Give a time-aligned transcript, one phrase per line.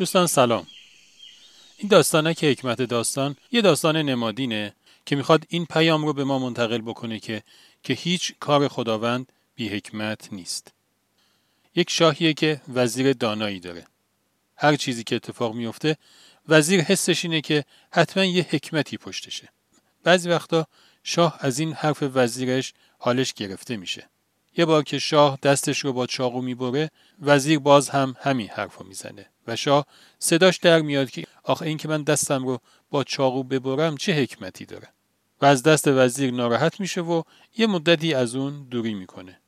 [0.00, 0.66] دوستان سلام.
[1.76, 4.74] این داستانه که حکمت داستان یه داستان نمادینه
[5.06, 7.42] که می‌خواد این پیام رو به ما منتقل بکنه که
[7.82, 10.72] که هیچ کار خداوند بی حکمت نیست.
[11.74, 13.86] یک شاهیه که وزیر دانایی داره.
[14.56, 15.96] هر چیزی که اتفاق میفته
[16.48, 19.48] وزیر حسش اینه که حتما یه حکمتی پشتشه.
[20.04, 20.66] بعضی وقتا
[21.04, 24.08] شاه از این حرف وزیرش حالش گرفته میشه.
[24.56, 26.90] یه بار که شاه دستش رو با چاقو می‌بره
[27.20, 29.86] وزیر باز هم همین حرف رو می‌زنه و شاه
[30.18, 32.58] صداش در میاد که آخه این که من دستم رو
[32.90, 34.88] با چاقو ببرم چه حکمتی داره؟
[35.40, 37.22] و از دست وزیر ناراحت میشه و
[37.56, 39.40] یه مدتی از اون دوری می‌کنه.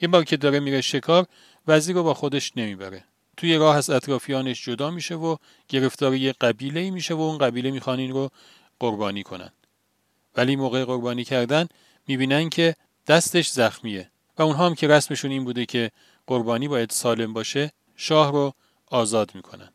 [0.00, 1.26] یه بار که داره میره شکار
[1.68, 3.04] وزیر رو با خودش نمی‌بره.
[3.36, 5.36] توی راه از اطرافیانش جدا میشه و
[5.68, 8.30] گرفتار یه قبیله ای میشه و اون قبیله می‌خوان این رو
[8.80, 9.52] قربانی کنن.
[10.36, 11.68] ولی موقع قربانی کردن
[12.06, 14.11] می‌بینن که دستش زخمیه.
[14.38, 15.90] و اونها هم که رسمشون این بوده که
[16.26, 18.54] قربانی باید سالم باشه شاه رو
[18.86, 19.72] آزاد می‌کنن.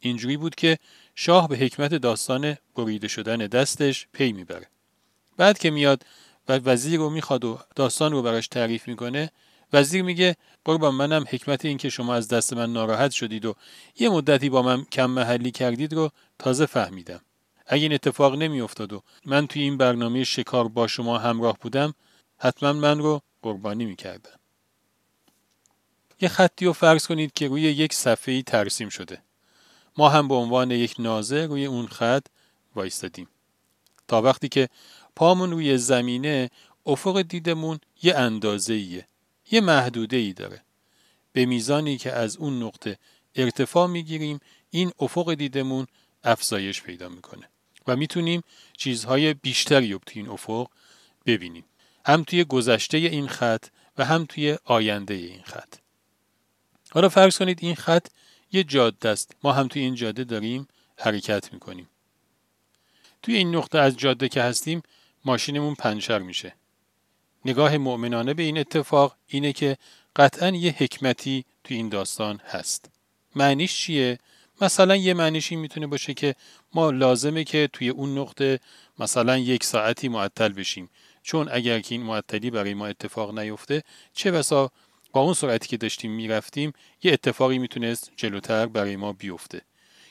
[0.00, 0.78] اینجوری بود که
[1.14, 4.66] شاه به حکمت داستان بریده شدن دستش پی می‌بره.
[5.36, 6.06] بعد که میاد
[6.48, 9.30] و وزیر رو می‌خواد و داستان رو براش تعریف می‌کنه
[9.72, 13.54] وزیر میگه قربان منم حکمت این که شما از دست من ناراحت شدید و
[13.98, 17.20] یه مدتی با من کم محلی کردید رو تازه فهمیدم.
[17.66, 21.94] اگه این اتفاق نمیافتاد و من توی این برنامه شکار با شما همراه بودم
[22.38, 24.34] حتما من رو قربانی می‌کردن
[26.20, 29.22] یه خطی رو فرض کنید که روی یک صفحه ترسیم شده
[29.96, 32.26] ما هم به عنوان یک ناظر روی اون خط
[32.74, 33.28] وایستادیم
[34.08, 34.68] تا وقتی که
[35.16, 36.50] پامون روی زمینه
[36.86, 39.08] افق دیدمون یه اندازه ایه.
[39.50, 40.62] یه محدوده ای داره.
[41.32, 42.98] به میزانی که از اون نقطه
[43.34, 44.38] ارتفاع می‌گیریم
[44.70, 45.86] این افق دیدمون
[46.24, 47.48] افزایش پیدا می‌کنه
[47.86, 48.42] و می‌تونیم
[48.76, 50.68] چیزهای بیشتری رو توی این افق
[51.26, 51.64] ببینیم.
[52.06, 53.64] هم توی گذشته این خط
[53.98, 55.74] و هم توی آینده این خط.
[56.90, 58.06] حالا فرض کنید این خط
[58.52, 59.36] یه جاده است.
[59.42, 61.88] ما هم توی این جاده داریم حرکت می‌کنیم.
[63.22, 64.82] توی این نقطه از جاده که هستیم
[65.24, 66.54] ماشینمون پنچر میشه.
[67.44, 69.76] نگاه مؤمنانه به این اتفاق اینه که
[70.16, 72.90] قطعا یه حکمتی توی این داستان هست.
[73.36, 74.18] معنیش چیه؟
[74.60, 76.34] مثلا یه معنیش این می‌تونه باشه که
[76.74, 78.60] ما لازمه که توی اون نقطه
[78.98, 80.90] مثلا یک ساعتی معطل بشیم
[81.26, 83.82] چون اگر که این معطلی برای ما اتفاق نیفته
[84.12, 84.70] چه بسا
[85.12, 86.72] با اون سرعتی که داشتیم می‌رفتیم
[87.02, 89.62] یه اتفاقی می‌تونست جلوتر برای ما بیفته.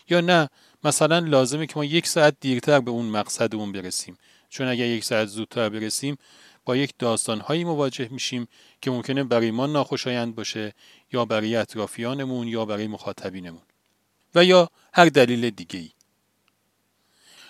[0.10, 0.50] یا نه
[0.84, 4.18] مثلا لازمه که ما یک ساعت دیرتر به اون مقصدمون برسیم.
[4.50, 6.18] چون اگر یک ساعت زودتر برسیم
[6.66, 8.48] با یک داستانهایی مواجه میشیم
[8.82, 10.74] که ممکنه برای ما ناخوشایند باشه
[11.14, 13.62] یا برای اطرافیانمون یا برای مخاطبینمون.
[14.36, 15.90] و یا هر دلیل دیگه ای.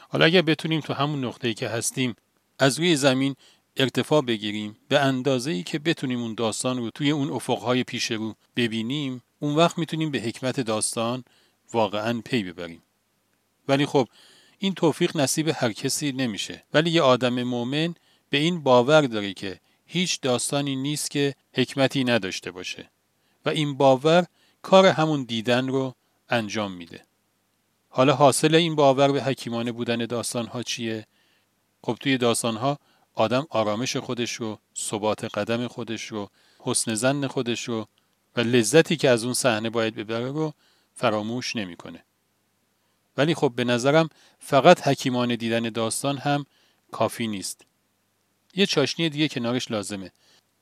[0.10, 2.16] حالا اگر بتونیم تو همون نقطه‌ای که هستیم
[2.60, 3.36] از روی زمین
[3.78, 8.36] ارتفاع بگیریم به اندازه ای که بتونیم اون داستان رو توی اون افقهای پیش رو
[8.56, 11.24] ببینیم اون وقت می‌تونیم به حکمت داستان
[11.74, 12.82] واقعا پی ببریم.
[13.68, 14.08] ولی خب
[14.60, 16.64] این توفیق نصیب هر کسی نمیشه.
[16.74, 17.96] ولی یه آدم مؤمن
[18.30, 22.90] به این باور داره که هیچ داستانی نیست که حکمتی نداشته باشه
[23.46, 24.26] و این باور
[24.62, 25.96] کار همون دیدن رو
[26.30, 27.02] انجام میده.
[27.90, 31.08] حالا حاصل این باور به حکیمانه بودن داستان ها چیه؟
[31.82, 32.80] خب توی داستان ها
[33.16, 37.88] آدم آرامش خودش رو، ثبات قدم خودش رو، حسن زن خودش رو
[38.36, 40.54] و لذتی که از اون صحنه باید ببره رو
[40.94, 42.04] فراموش نمی‌کنه.
[43.18, 44.10] ولی خب به نظرم
[44.40, 46.46] فقط حکیمان دیدن داستان هم
[46.92, 47.66] کافی نیست.
[48.56, 50.12] یه چاشنی دیگه کنارش لازمه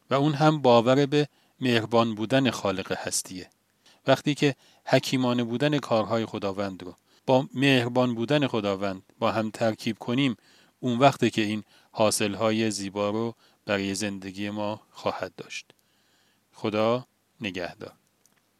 [0.10, 1.28] و اون هم باور به
[1.62, 3.50] مهربان بودن خالق هستیه.
[4.08, 4.56] وقتی که
[4.86, 10.38] حکیمانه بودن کارهای خداوند رو با مهربان بودن خداوند با هم ترکیب کنیم
[10.80, 11.64] اون وقته که این
[11.96, 15.72] حاصلهای زیبا رو برای زندگی ما خواهد داشت.
[16.54, 17.08] خدا
[17.42, 17.94] نگهدار.